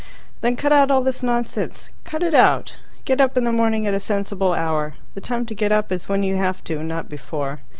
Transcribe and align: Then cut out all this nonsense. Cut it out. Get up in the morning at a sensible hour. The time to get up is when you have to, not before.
Then 0.41 0.55
cut 0.55 0.73
out 0.73 0.89
all 0.89 1.01
this 1.03 1.21
nonsense. 1.21 1.91
Cut 2.05 2.23
it 2.23 2.33
out. 2.33 2.79
Get 3.05 3.21
up 3.21 3.37
in 3.37 3.43
the 3.43 3.51
morning 3.51 3.85
at 3.85 3.93
a 3.93 3.99
sensible 3.99 4.51
hour. 4.51 4.95
The 5.13 5.21
time 5.21 5.45
to 5.45 5.53
get 5.53 5.71
up 5.71 5.91
is 5.91 6.09
when 6.09 6.23
you 6.23 6.37
have 6.37 6.63
to, 6.63 6.81
not 6.81 7.07
before. 7.07 7.59